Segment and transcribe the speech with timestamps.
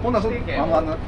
[0.00, 0.98] こんなそあの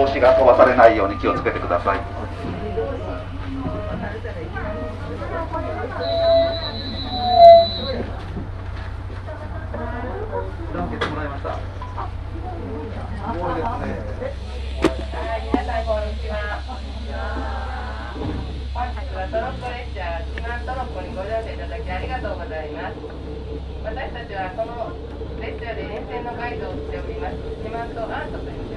[0.00, 2.00] 帽子が飛ばされないように気をつけてください。
[22.40, 22.90] ございま
[23.84, 24.92] 私たちはこの
[25.40, 27.36] 列車で沿線のガイドをしております。
[27.94, 28.69] とアートという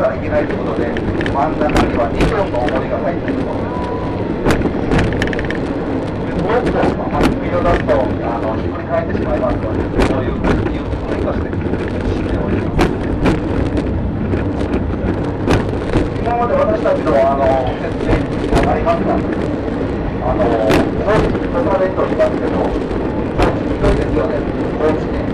[0.00, 3.68] てはいけないということで真ん中には2本の重りが入っています
[6.24, 10.40] で動くと、まあ、スピード出すとあのひっくり返ってしまいますのでそういう
[10.72, 12.88] ゆっくりとして進んでおります
[16.16, 22.88] 今まで私たちのあの説明にもがりましたあの、そういうことができてりますけど、ひ
[23.80, 24.40] どいですよね、
[24.78, 25.29] 高知県。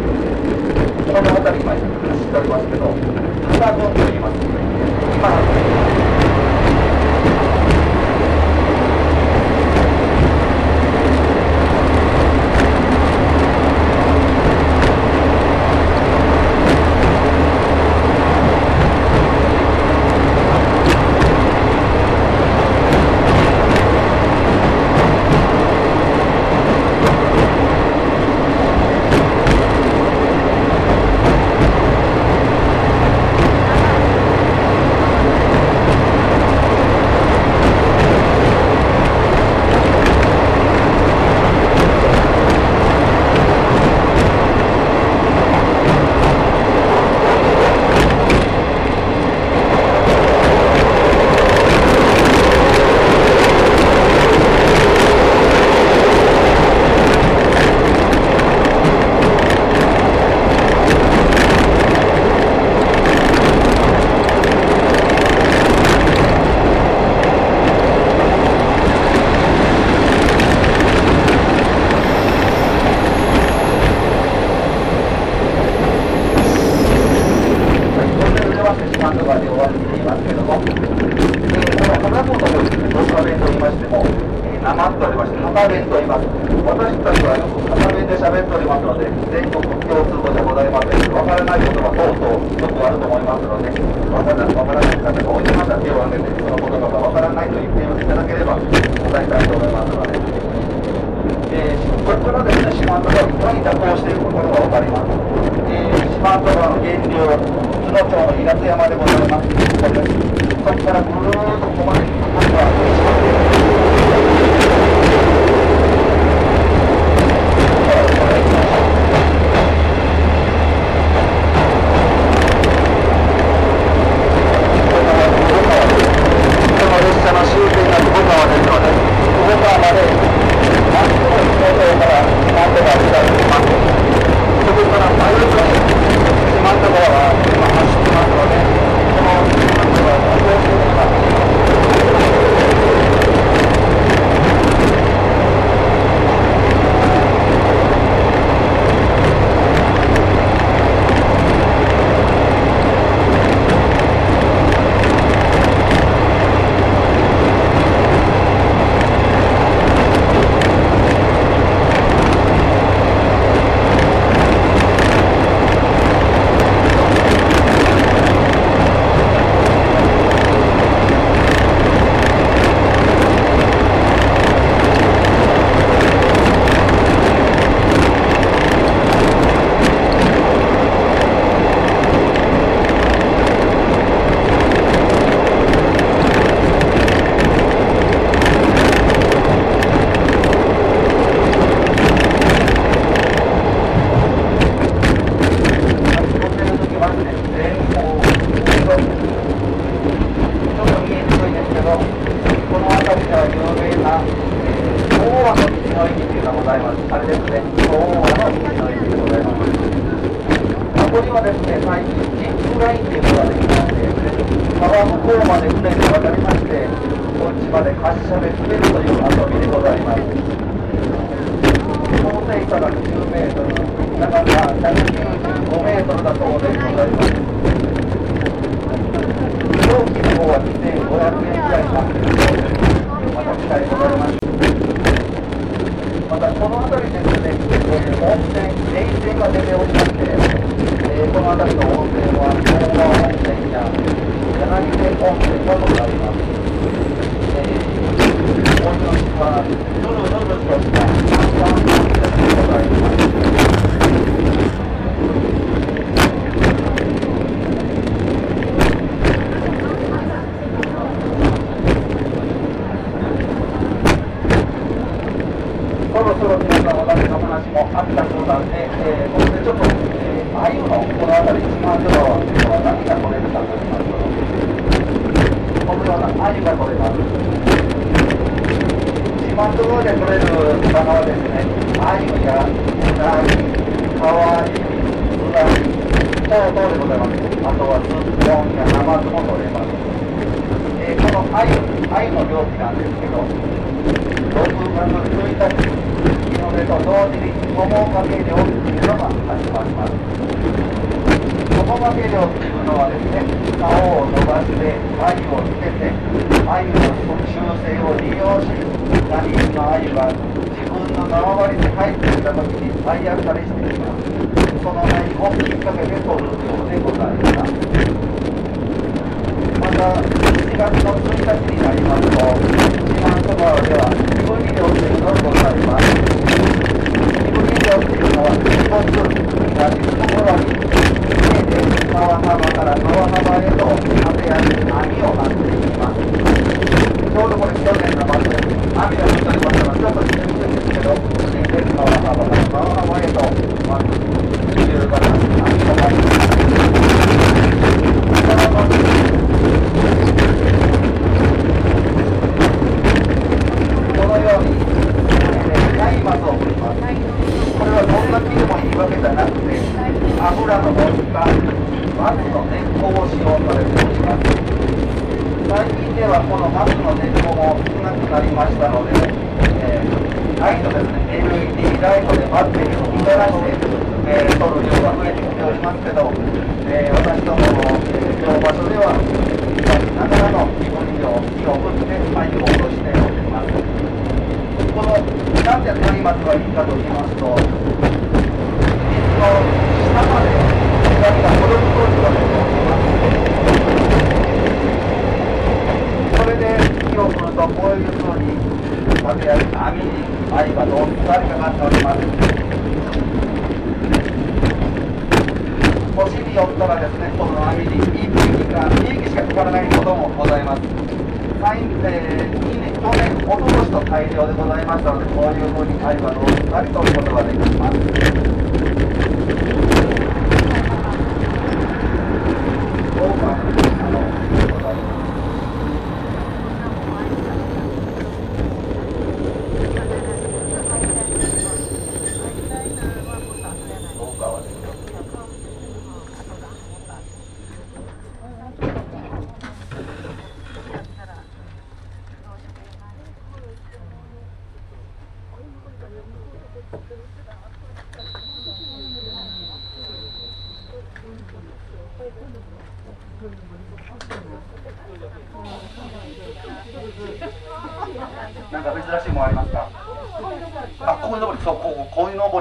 [1.06, 2.86] この辺り今走っておりますけど、
[3.46, 6.15] ハザードと言います、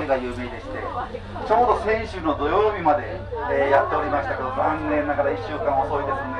[0.03, 0.84] が有名でして
[1.47, 3.08] ちょうど先週の土曜日まで、
[3.55, 6.35] えー、やっておりましたけど残念ながら1週間遅いですね。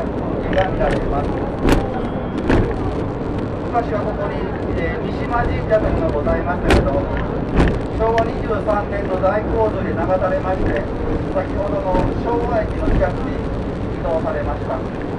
[0.00, 1.60] がます。
[3.70, 4.34] はここに、
[4.82, 6.90] えー、三島神社というのがございましたけど
[7.98, 10.82] 昭和23年の大洪水で流されまして
[11.34, 13.38] 先ほどの昭和駅の近くに
[14.00, 15.09] 移動されました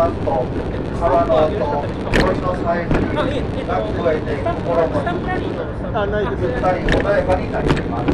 [0.00, 0.32] 耳を澄ますと
[0.98, 8.06] 川の音、鳥のさえずり、鳴き声で心もゆったり穏やかになります。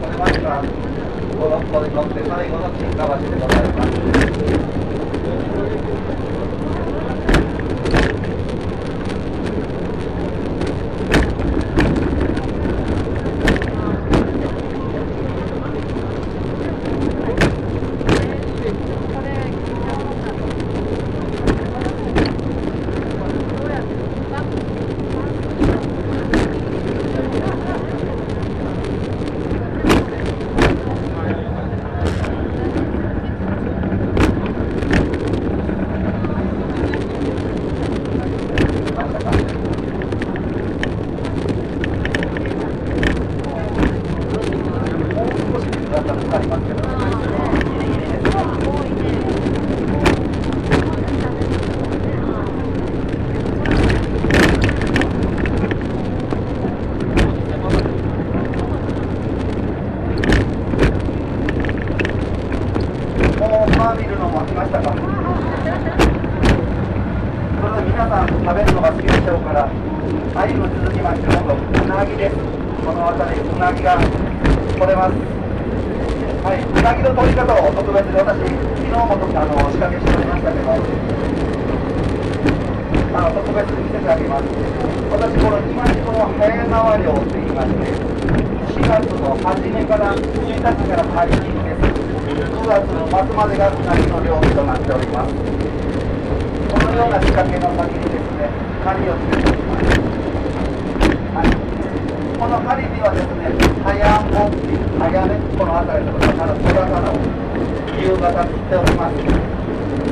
[0.00, 0.62] これまでは
[1.38, 3.96] このこに乗って最後の新川橋でございます。
[38.96, 39.30] ましたか
[45.14, 48.26] もう少しだったらかかりますけど、ギリギリです。
[63.38, 64.96] もうパー見るのも飽きましたかそ
[67.68, 69.68] れで皆さん食べるのが好きでしょうから、
[70.34, 72.36] アユの続きまして、今度、うなぎです。
[72.86, 75.18] この辺り、うなぎが取れます。
[75.18, 80.70] はい、うなぎの取り方を特別で私、昨日もとあの仕掛けしておりましたけど、
[83.10, 84.46] あの特別に見せてあげます。
[85.10, 91.90] 私、この今地区の早縄漁って言いまして、4月の初めから1日から解禁です。
[91.90, 95.34] 9月の末までがうなぎの漁期となっております。
[95.34, 98.46] このような仕掛けの先にですね、
[98.86, 100.25] 針をつけております。
[102.46, 103.50] この針にはですね、
[103.82, 103.90] 早
[104.30, 104.46] も
[105.02, 107.18] 早め、この辺りの魚、小魚を
[107.98, 109.18] 夕方釣っております。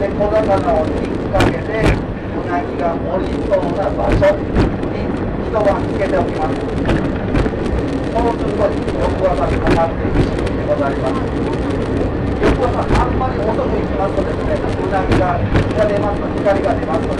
[0.02, 0.42] で、小魚
[0.74, 5.06] を引っ掛けて、うなぎが盛りそうな場所に
[5.46, 6.58] 一晩つけておきます。
[6.58, 11.22] そうすると、翌朝にかかっていく仕組みでございます。
[11.30, 17.14] 翌朝あんまり遅く行きますとですね、うなぎが日が出ますと光が出ますと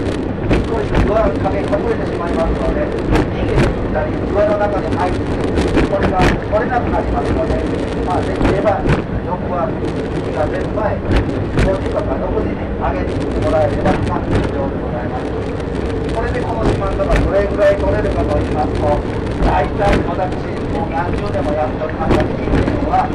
[0.75, 5.23] 少しドアの影隠れてしまいますので、逃げてったり、岩の中に入って
[5.87, 7.55] これが取れなくなりますので、
[8.03, 8.83] まあ、できれば
[9.23, 15.31] 翌朝日が出る前、5時とか6時に上げてもらえれば完了でございます。
[16.11, 18.83] これでこの四万十がどれぐらい取れるかと言いますと、
[19.47, 20.43] 大体私、
[20.75, 23.07] もう何十年もやっておりました金魚は、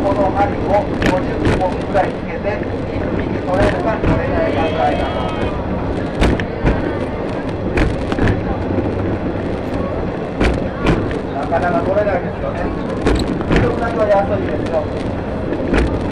[0.00, 0.80] この針を
[1.12, 2.56] 50本ぐらいつけて、
[2.88, 5.61] 一匹取れるか取れないかぐらいだと思います。
[11.52, 12.64] なかなか取れないですよね。
[12.64, 14.80] うなぎは安いですよ。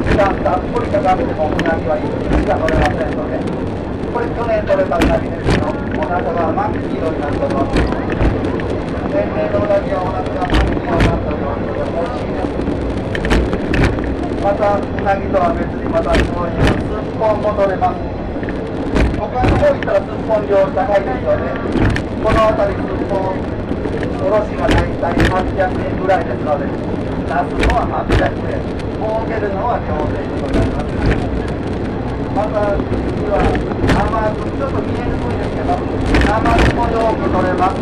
[0.05, 3.41] 時間たっぷりかかってもうなぎは一匹しか取れませんので、
[4.13, 7.73] これ去年取れたうなぎですけど、お腹が真っ黄色になっております。
[7.73, 12.61] 天然のうなぎはお腹が真っ黄色になっておりますので、美味しいです。
[14.45, 18.05] また、うなぎとは別にまたそういすっぽんも取れます。
[19.17, 21.49] 他の方行ったらすっぽん量高いですよね。
[22.21, 23.60] この辺りすっぽん、
[24.21, 28.61] おろしが大体800円ぐらいですので、出すのは800円、
[29.01, 30.93] 儲けるのは当然でございます。
[32.37, 32.93] また、次
[33.33, 35.73] は生ちょっと見えにくいですけど、
[36.21, 37.81] 生つもよく取れます。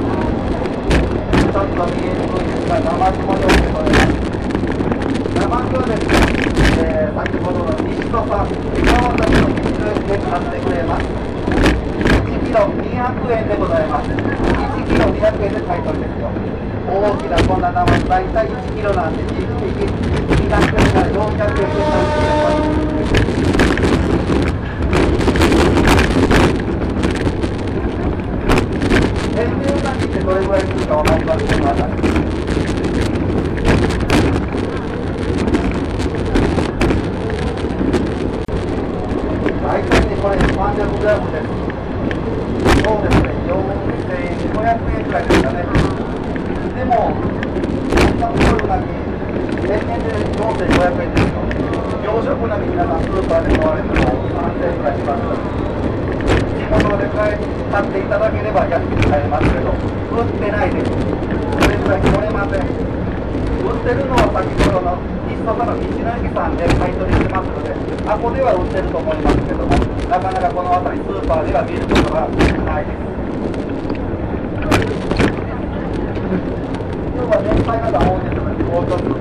[1.42, 4.24] ちょっと見えにくいですが、生つもよく取れます。
[5.34, 6.22] 生つはですね、
[6.78, 8.54] えー先ほどの西戸さん、
[8.86, 11.27] 川崎の道の駅で買ってくれます。
[12.48, 12.80] 1キロ200
[13.30, 14.08] 円でございます。
[14.08, 14.16] 1
[14.88, 16.32] キロ200円で買い取りですよ。
[16.88, 22.56] 大きなこんな生大体1キロなんで、1匹200円から400円で買い取ります。
[29.34, 31.84] 天然うなぎってどれぐらいするかわかりますか、私。
[39.62, 41.48] 大体ね、これ300グラムです。
[42.88, 43.56] そうですね、4500
[44.98, 45.56] 円くらいですかね。
[46.74, 48.82] でも、こんな太いうなぎ
[50.58, 50.66] 4500
[51.02, 51.30] 円です。
[51.30, 51.38] よ
[52.02, 55.22] 洋食並み皆さんスーパーで買われても3000円ぐらいします
[56.58, 64.98] 地元で買買っていただければ安く買えますけど売ってないですそれぐらい取れません売ってるのは先ほどの
[65.30, 67.70] 日ソから道の駅さんで買い取りしてますので
[68.10, 69.78] あこでは売ってると思いますけども
[70.10, 72.26] なかなかこの辺りスーパーでは見ることが
[72.66, 73.08] ないです。
[77.12, 79.17] 今日は年配方多いですので、もう一つ、あゆも取れます。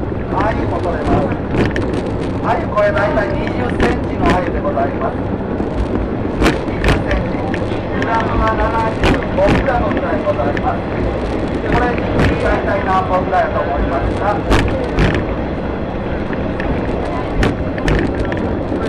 [2.47, 5.19] あゆこれ大体20センチのあゆでございます。
[5.19, 7.43] 20センチ。
[7.99, 10.87] グラムは75グラムぐらいございます。
[11.59, 11.91] でこれ、
[12.39, 14.31] 大体何本ぐらいだと思いますか？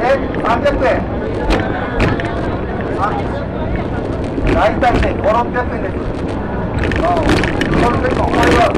[0.06, 1.02] え、300円
[3.00, 3.11] あ
[4.54, 5.98] 大体ね、5、600円です。
[7.02, 8.70] これでこれは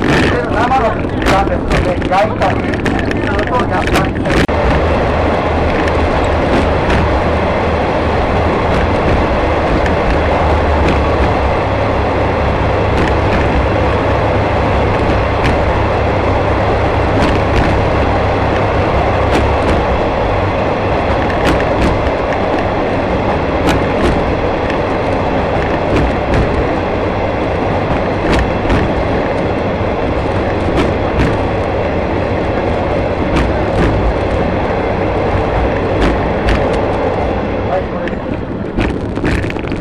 [0.48, 0.88] 生の
[1.28, 2.80] なんですので焼いたりす
[3.28, 4.49] るとやっぱり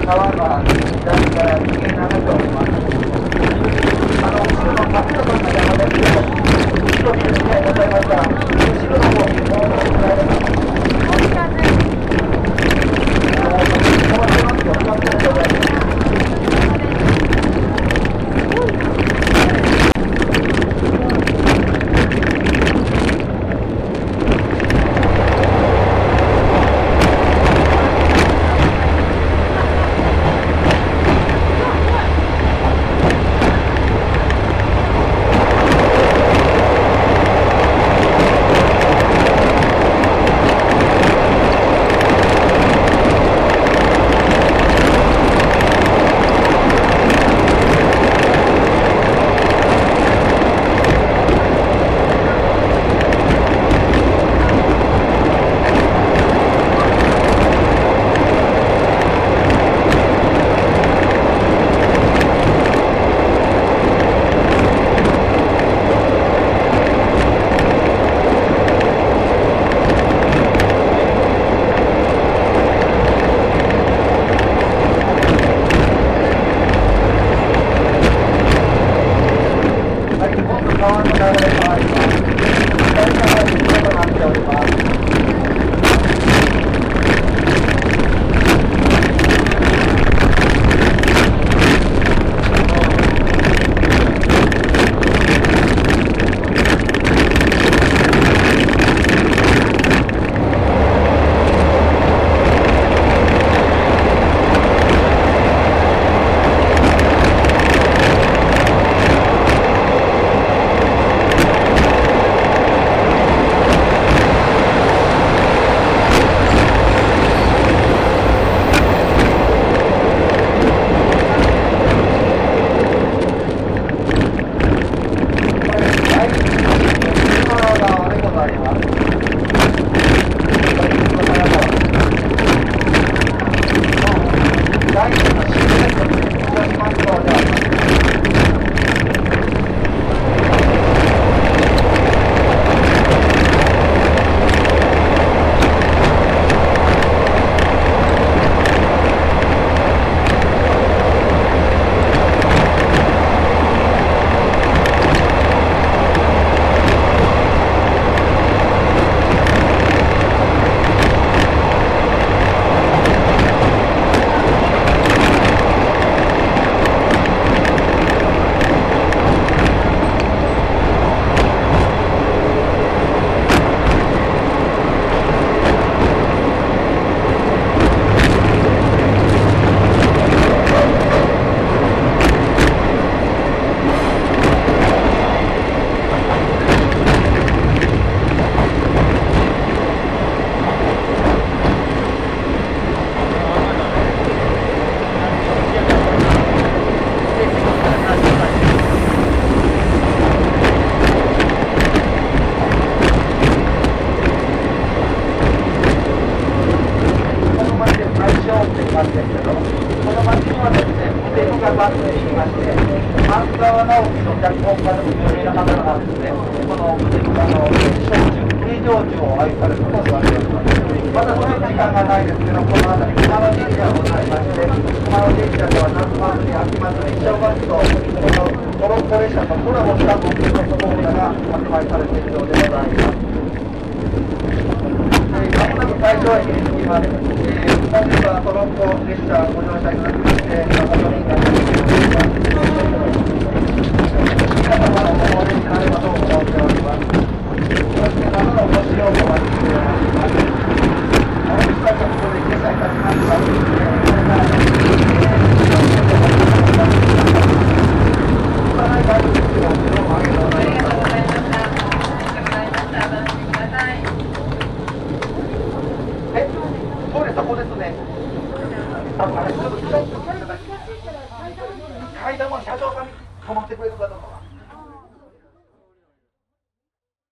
[0.10, 2.74] 川が左から右に流れております
[4.24, 10.50] あの後ろの角度の中で後ろにございました後ろの方にもうございます
[13.38, 13.70] あの、こ
[14.10, 15.79] こは手間がかかっております。